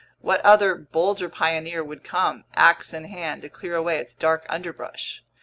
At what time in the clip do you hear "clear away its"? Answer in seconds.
3.49-4.15